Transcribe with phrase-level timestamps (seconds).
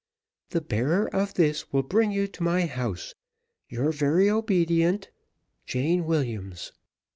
[0.49, 3.13] The bearer of this will bring you to my house.
[3.69, 5.11] "Your very obedient,
[5.67, 6.71] "JANE WILLIAMS."